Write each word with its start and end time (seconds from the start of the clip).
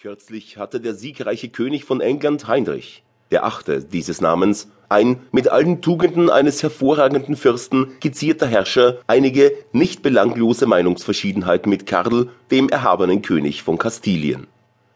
Kürzlich 0.00 0.56
hatte 0.56 0.80
der 0.80 0.94
siegreiche 0.94 1.50
König 1.50 1.84
von 1.84 2.00
England 2.00 2.48
Heinrich, 2.48 3.02
der 3.30 3.44
Achte 3.44 3.84
dieses 3.84 4.22
Namens, 4.22 4.70
ein 4.88 5.20
mit 5.30 5.48
allen 5.48 5.82
Tugenden 5.82 6.30
eines 6.30 6.62
hervorragenden 6.62 7.36
Fürsten 7.36 7.92
gezierter 8.00 8.46
Herrscher, 8.46 9.00
einige 9.06 9.52
nicht 9.72 10.00
belanglose 10.00 10.64
Meinungsverschiedenheiten 10.64 11.68
mit 11.68 11.84
Karl, 11.84 12.30
dem 12.50 12.70
erhabenen 12.70 13.20
König 13.20 13.62
von 13.62 13.76
Kastilien 13.76 14.46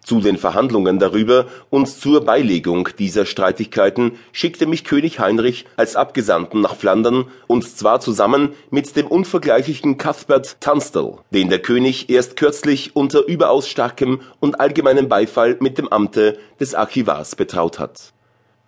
zu 0.04 0.20
den 0.20 0.36
Verhandlungen 0.36 0.98
darüber 0.98 1.46
und 1.70 1.88
zur 1.88 2.24
Beilegung 2.24 2.88
dieser 2.98 3.26
Streitigkeiten 3.26 4.12
schickte 4.32 4.66
mich 4.66 4.84
König 4.84 5.18
Heinrich 5.18 5.66
als 5.76 5.96
Abgesandten 5.96 6.60
nach 6.60 6.76
Flandern, 6.76 7.26
und 7.48 7.68
zwar 7.68 8.00
zusammen 8.00 8.50
mit 8.70 8.94
dem 8.94 9.08
unvergleichlichen 9.08 9.98
Cuthbert 9.98 10.60
Tunstall, 10.60 11.16
den 11.30 11.48
der 11.48 11.60
König 11.60 12.08
erst 12.10 12.36
kürzlich 12.36 12.94
unter 12.94 13.26
überaus 13.26 13.68
starkem 13.68 14.20
und 14.40 14.60
allgemeinem 14.60 15.08
Beifall 15.08 15.56
mit 15.60 15.78
dem 15.78 15.88
Amte 15.88 16.38
des 16.60 16.74
Archivars 16.74 17.34
betraut 17.34 17.78
hat 17.78 18.14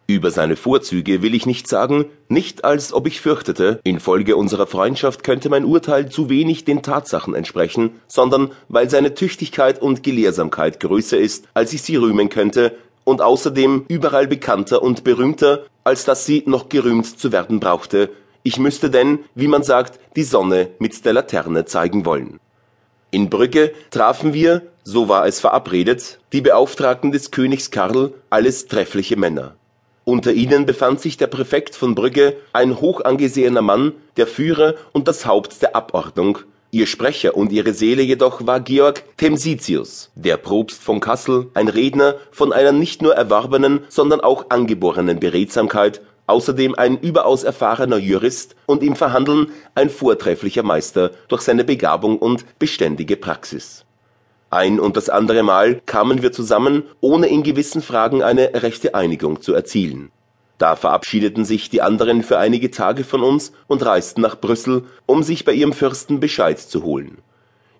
über 0.09 0.31
seine 0.31 0.55
Vorzüge 0.55 1.21
will 1.23 1.35
ich 1.35 1.47
nicht 1.47 1.67
sagen, 1.67 2.07
nicht 2.29 2.65
als 2.65 2.93
ob 2.93 3.09
ich 3.09 3.21
fürchtete, 3.21 3.81
infolge 3.83 4.37
unserer 4.37 4.69
Freundschaft 4.69 5.25
könnte 5.25 5.49
mein 5.49 5.65
Urteil 5.65 6.09
zu 6.09 6.31
wenig 6.31 6.65
den 6.65 6.83
Tatsachen 6.83 7.35
entsprechen, 7.35 8.01
sondern 8.07 8.53
weil 8.69 8.89
seine 8.89 9.15
Tüchtigkeit 9.15 9.83
und 9.83 10.05
Gelehrsamkeit 10.05 10.79
größer 10.79 11.19
ist, 11.19 11.49
als 11.55 11.73
ich 11.73 11.83
sie 11.83 11.97
rühmen 11.97 12.29
könnte, 12.29 12.77
und 13.03 13.21
außerdem 13.21 13.85
überall 13.89 14.27
bekannter 14.27 14.83
und 14.83 15.05
berühmter, 15.05 15.65
als 15.85 16.05
dass 16.05 16.27
sie 16.27 16.43
noch 16.47 16.69
gerühmt 16.69 17.19
zu 17.19 17.31
werden 17.31 17.61
brauchte. 17.61 18.11
Ich 18.43 18.59
müsste 18.59 18.91
denn, 18.91 19.21
wie 19.35 19.49
man 19.49 19.63
sagt, 19.63 20.01
die 20.17 20.25
Sonne 20.25 20.71
mit 20.79 21.05
der 21.05 21.13
Laterne 21.13 21.65
zeigen 21.65 22.05
wollen. 22.05 22.41
In 23.11 23.31
Brügge 23.31 23.73
trafen 23.91 24.35
wir, 24.35 24.63
so 24.83 25.09
war 25.09 25.27
es 25.27 25.41
verabredet, 25.41 26.19
die 26.33 26.41
Beauftragten 26.41 27.13
des 27.13 27.31
Königs 27.31 27.71
Karl, 27.71 28.13
alles 28.31 28.67
treffliche 28.67 29.17
Männer. 29.17 29.57
Unter 30.09 30.33
ihnen 30.33 30.67
befand 30.67 31.01
sich 31.01 31.17
der 31.17 31.27
Präfekt 31.27 31.75
von 31.75 31.97
Brügge, 31.97 32.37
ein 32.53 32.81
hochangesehener 32.81 33.61
Mann, 33.61 33.93
der 34.17 34.29
Führer 34.29 34.77
und 34.93 35.09
das 35.09 35.27
Haupt 35.27 35.61
der 35.63 35.75
Abordnung, 35.75 36.39
ihr 36.71 36.87
Sprecher 36.87 37.37
und 37.37 37.51
ihre 37.51 37.73
Seele 37.73 38.05
jedoch 38.05 38.47
war 38.47 38.61
Georg 38.61 39.03
Themsitius, 39.17 40.13
der 40.15 40.37
Propst 40.37 40.81
von 40.81 41.01
Kassel, 41.01 41.49
ein 41.55 41.67
Redner 41.67 42.15
von 42.31 42.53
einer 42.53 42.71
nicht 42.71 43.03
nur 43.03 43.17
erworbenen, 43.17 43.81
sondern 43.89 44.21
auch 44.21 44.47
angeborenen 44.49 45.19
Beredsamkeit, 45.19 46.01
außerdem 46.29 46.77
ein 46.77 47.01
überaus 47.01 47.43
erfahrener 47.43 47.99
Jurist 47.99 48.55
und 48.67 48.85
im 48.85 48.95
Verhandeln 48.95 49.51
ein 49.75 49.91
vortrefflicher 49.91 50.63
Meister 50.63 51.11
durch 51.27 51.43
seine 51.43 51.65
Begabung 51.65 52.19
und 52.19 52.45
beständige 52.61 53.17
Praxis 53.17 53.86
ein 54.51 54.79
und 54.79 54.97
das 54.97 55.09
andere 55.09 55.43
Mal 55.43 55.81
kamen 55.87 56.23
wir 56.23 56.33
zusammen, 56.33 56.85
ohne 57.01 57.27
in 57.27 57.43
gewissen 57.43 57.83
Fragen 57.83 58.23
eine 58.23 58.63
rechte 58.63 58.95
Einigung 58.95 59.41
zu 59.41 59.53
erzielen. 59.55 60.13
Da 60.59 60.77
verabschiedeten 60.77 61.45
sich 61.45 61.69
die 61.69 61.83
anderen 61.83 62.23
für 62.23 62.39
einige 62.39 62.71
Tage 62.71 63.05
von 63.05 63.23
uns 63.23 63.53
und 63.67 63.85
reisten 63.85 64.21
nach 64.23 64.41
Brüssel, 64.41 64.85
um 65.05 65.23
sich 65.23 65.45
bei 65.45 65.53
ihrem 65.53 65.73
Fürsten 65.73 66.21
Bescheid 66.21 66.59
zu 66.59 66.85
holen. 66.85 67.19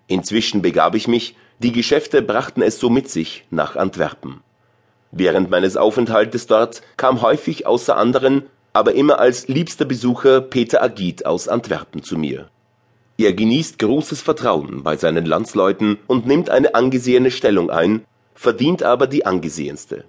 Inzwischen 0.07 0.61
begab 0.61 0.93
ich 0.93 1.07
mich, 1.07 1.35
die 1.59 1.71
Geschäfte 1.71 2.21
brachten 2.21 2.61
es 2.61 2.79
so 2.79 2.89
mit 2.89 3.09
sich, 3.09 3.45
nach 3.49 3.75
Antwerpen. 3.75 4.41
Während 5.11 5.49
meines 5.49 5.77
Aufenthaltes 5.77 6.47
dort 6.47 6.81
kam 6.97 7.21
häufig 7.21 7.65
außer 7.65 7.97
anderen, 7.97 8.43
aber 8.73 8.93
immer 8.93 9.19
als 9.19 9.47
liebster 9.47 9.85
Besucher 9.85 10.41
Peter 10.41 10.83
Agit 10.83 11.25
aus 11.25 11.47
Antwerpen 11.47 12.03
zu 12.03 12.17
mir 12.17 12.49
er 13.17 13.33
genießt 13.33 13.79
großes 13.79 14.21
Vertrauen 14.21 14.83
bei 14.83 14.95
seinen 14.95 15.25
Landsleuten 15.25 15.97
und 16.07 16.27
nimmt 16.27 16.49
eine 16.49 16.75
angesehene 16.75 17.31
Stellung 17.31 17.69
ein, 17.69 18.05
verdient 18.35 18.83
aber 18.83 19.07
die 19.07 19.25
angesehenste. 19.25 20.05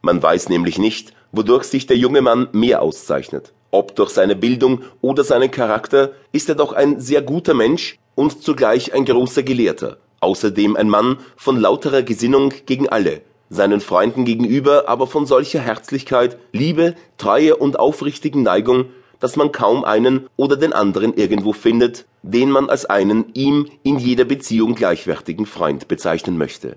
Man 0.00 0.22
weiß 0.22 0.48
nämlich 0.48 0.78
nicht, 0.78 1.12
wodurch 1.32 1.64
sich 1.64 1.86
der 1.86 1.96
junge 1.96 2.22
Mann 2.22 2.48
mehr 2.52 2.82
auszeichnet. 2.82 3.52
Ob 3.70 3.96
durch 3.96 4.10
seine 4.10 4.36
Bildung 4.36 4.82
oder 5.00 5.24
seinen 5.24 5.50
Charakter, 5.50 6.12
ist 6.30 6.48
er 6.48 6.54
doch 6.54 6.72
ein 6.72 7.00
sehr 7.00 7.22
guter 7.22 7.54
Mensch 7.54 7.98
und 8.14 8.42
zugleich 8.42 8.92
ein 8.94 9.04
großer 9.04 9.42
Gelehrter, 9.42 9.96
außerdem 10.20 10.76
ein 10.76 10.88
Mann 10.88 11.18
von 11.36 11.58
lauterer 11.58 12.02
Gesinnung 12.02 12.52
gegen 12.66 12.88
alle, 12.88 13.22
seinen 13.50 13.80
Freunden 13.80 14.24
gegenüber 14.24 14.88
aber 14.88 15.06
von 15.06 15.26
solcher 15.26 15.60
Herzlichkeit, 15.60 16.38
Liebe, 16.52 16.94
Treue 17.18 17.56
und 17.56 17.78
aufrichtigen 17.78 18.42
Neigung, 18.42 18.86
dass 19.20 19.36
man 19.36 19.52
kaum 19.52 19.84
einen 19.84 20.28
oder 20.36 20.56
den 20.56 20.72
anderen 20.72 21.14
irgendwo 21.14 21.52
findet, 21.52 22.06
den 22.22 22.50
man 22.50 22.68
als 22.68 22.84
einen 22.84 23.26
ihm 23.34 23.68
in 23.82 23.98
jeder 23.98 24.24
Beziehung 24.24 24.74
gleichwertigen 24.74 25.46
Freund 25.46 25.88
bezeichnen 25.88 26.38
möchte. 26.38 26.76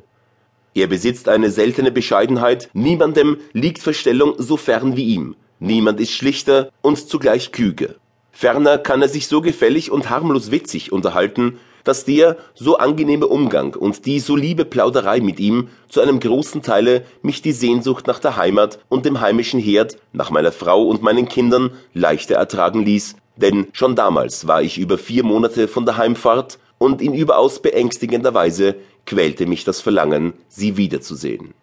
Er 0.74 0.88
besitzt 0.88 1.30
eine 1.30 1.52
seltene 1.52 1.92
Bescheidenheit, 1.92 2.70
niemandem 2.74 3.38
liegt 3.54 3.80
Verstellung 3.80 4.36
so 4.38 4.58
fern 4.58 4.98
wie 4.98 5.06
ihm, 5.06 5.36
niemand 5.60 6.00
ist 6.00 6.12
schlichter 6.12 6.70
und 6.82 6.98
zugleich 6.98 7.52
klüger. 7.52 7.96
Ferner 8.32 8.78
kann 8.78 9.02
er 9.02 9.08
sich 9.08 9.28
so 9.28 9.40
gefällig 9.40 9.90
und 9.90 10.10
harmlos 10.10 10.52
witzig 10.52 10.92
unterhalten, 10.92 11.58
dass 11.86 12.04
der 12.04 12.36
so 12.54 12.78
angenehme 12.78 13.28
Umgang 13.28 13.76
und 13.76 14.06
die 14.06 14.20
so 14.20 14.36
liebe 14.36 14.66
Plauderei 14.66 15.22
mit 15.22 15.40
ihm 15.40 15.70
zu 15.88 16.02
einem 16.02 16.20
großen 16.20 16.62
Teile 16.62 17.06
mich 17.22 17.42
die 17.42 17.54
Sehnsucht 17.54 18.08
nach 18.08 18.20
der 18.20 18.36
Heimat 18.36 18.80
und 18.90 19.06
dem 19.06 19.22
heimischen 19.22 19.62
Herd, 19.62 19.98
nach 20.12 20.32
meiner 20.32 20.52
Frau 20.52 20.84
und 20.84 21.02
meinen 21.02 21.30
Kindern 21.30 21.72
leichter 21.94 22.36
ertragen 22.36 22.84
ließ, 22.84 23.16
denn 23.38 23.68
schon 23.74 23.96
damals 23.96 24.48
war 24.48 24.62
ich 24.62 24.78
über 24.78 24.98
vier 24.98 25.24
Monate 25.24 25.68
von 25.68 25.86
daheim 25.86 26.16
fort 26.16 26.60
und 26.78 27.02
in 27.02 27.14
überaus 27.14 27.62
beängstigender 27.62 28.34
Weise 28.34 28.76
quälte 29.06 29.46
mich 29.46 29.64
das 29.64 29.82
Verlangen, 29.82 30.34
sie 30.48 30.78
wiederzusehen 30.78 31.54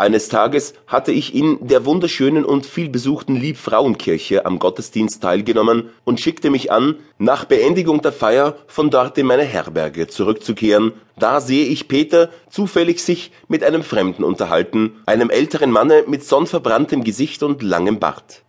eines 0.00 0.30
Tages 0.30 0.72
hatte 0.86 1.12
ich 1.12 1.34
in 1.34 1.58
der 1.60 1.84
wunderschönen 1.84 2.46
und 2.46 2.64
vielbesuchten 2.64 3.36
Liebfrauenkirche 3.36 4.46
am 4.46 4.58
Gottesdienst 4.58 5.22
teilgenommen 5.22 5.90
und 6.04 6.20
schickte 6.20 6.48
mich 6.48 6.72
an, 6.72 6.96
nach 7.18 7.44
Beendigung 7.44 8.00
der 8.00 8.12
Feier 8.12 8.56
von 8.66 8.88
dort 8.88 9.18
in 9.18 9.26
meine 9.26 9.42
Herberge 9.44 10.06
zurückzukehren. 10.06 10.92
Da 11.18 11.42
sehe 11.42 11.66
ich 11.66 11.86
Peter 11.86 12.30
zufällig 12.48 13.02
sich 13.02 13.30
mit 13.48 13.62
einem 13.62 13.82
Fremden 13.82 14.24
unterhalten, 14.24 14.94
einem 15.04 15.28
älteren 15.28 15.70
Manne 15.70 16.04
mit 16.06 16.24
sonnverbranntem 16.24 17.04
Gesicht 17.04 17.42
und 17.42 17.62
langem 17.62 17.98
Bart. 17.98 18.42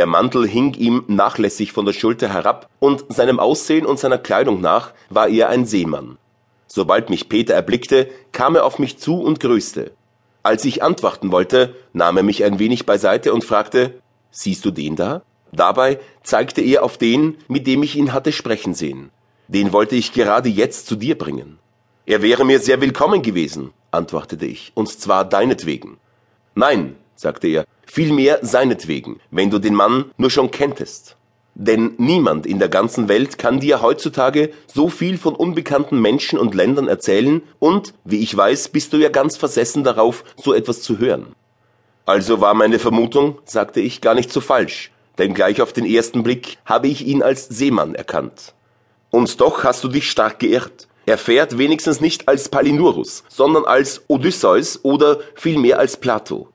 Der 0.00 0.06
Mantel 0.06 0.48
hing 0.48 0.72
ihm 0.78 1.04
nachlässig 1.08 1.72
von 1.72 1.84
der 1.84 1.92
Schulter 1.92 2.32
herab, 2.32 2.70
und 2.78 3.04
seinem 3.12 3.38
Aussehen 3.38 3.84
und 3.84 3.98
seiner 3.98 4.16
Kleidung 4.16 4.62
nach 4.62 4.94
war 5.10 5.28
er 5.28 5.50
ein 5.50 5.66
Seemann. 5.66 6.16
Sobald 6.66 7.10
mich 7.10 7.28
Peter 7.28 7.52
erblickte, 7.52 8.08
kam 8.32 8.56
er 8.56 8.64
auf 8.64 8.78
mich 8.78 8.96
zu 8.96 9.20
und 9.20 9.40
grüßte. 9.40 9.92
Als 10.42 10.64
ich 10.64 10.82
antworten 10.82 11.32
wollte, 11.32 11.74
nahm 11.92 12.16
er 12.16 12.22
mich 12.22 12.42
ein 12.44 12.58
wenig 12.58 12.86
beiseite 12.86 13.34
und 13.34 13.44
fragte, 13.44 14.00
siehst 14.30 14.64
du 14.64 14.70
den 14.70 14.96
da? 14.96 15.20
Dabei 15.52 16.00
zeigte 16.22 16.62
er 16.62 16.82
auf 16.82 16.96
den, 16.96 17.36
mit 17.48 17.66
dem 17.66 17.82
ich 17.82 17.94
ihn 17.94 18.14
hatte 18.14 18.32
sprechen 18.32 18.72
sehen. 18.72 19.10
Den 19.48 19.70
wollte 19.74 19.96
ich 19.96 20.14
gerade 20.14 20.48
jetzt 20.48 20.86
zu 20.86 20.96
dir 20.96 21.18
bringen. 21.18 21.58
Er 22.06 22.22
wäre 22.22 22.46
mir 22.46 22.60
sehr 22.60 22.80
willkommen 22.80 23.20
gewesen, 23.20 23.72
antwortete 23.90 24.46
ich, 24.46 24.72
und 24.74 24.88
zwar 24.88 25.26
deinetwegen. 25.26 25.98
Nein, 26.54 26.96
sagte 27.20 27.48
er, 27.48 27.66
vielmehr 27.86 28.38
seinetwegen, 28.42 29.20
wenn 29.30 29.50
du 29.50 29.58
den 29.58 29.74
Mann 29.74 30.06
nur 30.16 30.30
schon 30.30 30.50
kenntest. 30.50 31.16
Denn 31.54 31.92
niemand 31.98 32.46
in 32.46 32.58
der 32.58 32.70
ganzen 32.70 33.08
Welt 33.08 33.36
kann 33.36 33.60
dir 33.60 33.82
heutzutage 33.82 34.50
so 34.66 34.88
viel 34.88 35.18
von 35.18 35.34
unbekannten 35.34 36.00
Menschen 36.00 36.38
und 36.38 36.54
Ländern 36.54 36.88
erzählen, 36.88 37.42
und, 37.58 37.92
wie 38.04 38.20
ich 38.20 38.34
weiß, 38.34 38.68
bist 38.68 38.92
du 38.92 38.96
ja 38.96 39.10
ganz 39.10 39.36
versessen 39.36 39.84
darauf, 39.84 40.24
so 40.36 40.54
etwas 40.54 40.80
zu 40.80 40.98
hören. 40.98 41.34
Also 42.06 42.40
war 42.40 42.54
meine 42.54 42.78
Vermutung, 42.78 43.38
sagte 43.44 43.80
ich, 43.80 44.00
gar 44.00 44.14
nicht 44.14 44.32
so 44.32 44.40
falsch, 44.40 44.90
denn 45.18 45.34
gleich 45.34 45.60
auf 45.60 45.74
den 45.74 45.84
ersten 45.84 46.22
Blick 46.22 46.56
habe 46.64 46.88
ich 46.88 47.06
ihn 47.06 47.22
als 47.22 47.48
Seemann 47.48 47.94
erkannt. 47.94 48.54
Und 49.10 49.40
doch 49.40 49.64
hast 49.64 49.84
du 49.84 49.88
dich 49.88 50.10
stark 50.10 50.38
geirrt. 50.38 50.88
Er 51.04 51.18
fährt 51.18 51.58
wenigstens 51.58 52.00
nicht 52.00 52.28
als 52.28 52.48
Palinurus, 52.48 53.24
sondern 53.28 53.64
als 53.64 54.02
Odysseus 54.08 54.80
oder 54.82 55.18
vielmehr 55.34 55.78
als 55.78 55.98
Plato. 55.98 56.48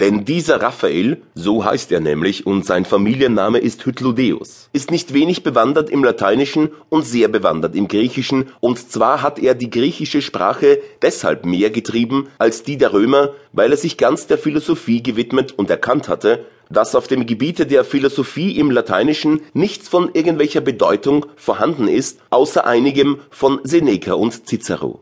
Denn 0.00 0.24
dieser 0.24 0.62
Raphael, 0.62 1.20
so 1.34 1.62
heißt 1.62 1.92
er 1.92 2.00
nämlich 2.00 2.46
und 2.46 2.64
sein 2.64 2.86
Familienname 2.86 3.58
ist 3.58 3.84
Hytlodeus, 3.84 4.70
ist 4.72 4.90
nicht 4.90 5.12
wenig 5.12 5.42
bewandert 5.42 5.90
im 5.90 6.02
Lateinischen 6.02 6.70
und 6.88 7.04
sehr 7.04 7.28
bewandert 7.28 7.76
im 7.76 7.86
Griechischen, 7.86 8.46
und 8.60 8.90
zwar 8.90 9.20
hat 9.20 9.38
er 9.38 9.54
die 9.54 9.68
griechische 9.68 10.22
Sprache 10.22 10.80
deshalb 11.02 11.44
mehr 11.44 11.68
getrieben 11.68 12.28
als 12.38 12.62
die 12.62 12.78
der 12.78 12.94
Römer, 12.94 13.34
weil 13.52 13.72
er 13.72 13.76
sich 13.76 13.98
ganz 13.98 14.26
der 14.26 14.38
Philosophie 14.38 15.02
gewidmet 15.02 15.52
und 15.52 15.68
erkannt 15.68 16.08
hatte, 16.08 16.46
dass 16.70 16.94
auf 16.94 17.06
dem 17.06 17.26
Gebiete 17.26 17.66
der 17.66 17.84
Philosophie 17.84 18.58
im 18.58 18.70
Lateinischen 18.70 19.42
nichts 19.52 19.86
von 19.86 20.10
irgendwelcher 20.14 20.62
Bedeutung 20.62 21.26
vorhanden 21.36 21.88
ist, 21.88 22.20
außer 22.30 22.64
einigem 22.64 23.18
von 23.28 23.60
Seneca 23.64 24.14
und 24.14 24.46
Cicero 24.48 25.00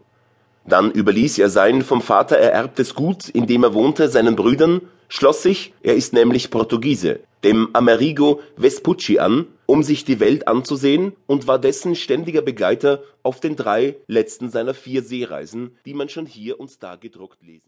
dann 0.69 0.91
überließ 0.91 1.38
er 1.38 1.49
sein 1.49 1.82
vom 1.82 2.03
Vater 2.03 2.37
ererbtes 2.37 2.94
Gut, 2.94 3.29
in 3.29 3.47
dem 3.47 3.65
er 3.65 3.75
wohnte, 3.75 4.09
seinen 4.09 4.37
Brüdern, 4.37 4.82
schloss 5.09 5.43
sich, 5.43 5.73
er 5.82 5.94
ist 5.94 6.12
nämlich 6.12 6.50
Portugiese, 6.50 7.20
dem 7.44 7.70
Amerigo 7.75 8.41
Vespucci 8.56 9.19
an, 9.19 9.47
um 9.67 9.82
sich 9.82 10.05
die 10.05 10.20
Welt 10.20 10.49
anzusehen 10.49 11.12
und 11.26 11.47
war 11.47 11.59
dessen 11.59 11.94
ständiger 11.94 12.43
Begleiter 12.43 13.03
auf 13.23 13.41
den 13.41 13.56
drei 13.56 13.97
letzten 14.06 14.50
seiner 14.50 14.75
vier 14.75 15.03
Seereisen, 15.03 15.76
die 15.85 15.94
man 15.94 16.09
schon 16.09 16.26
hier 16.26 16.61
und 16.61 16.82
da 16.82 16.97
gedruckt 16.97 17.43
lesen 17.43 17.62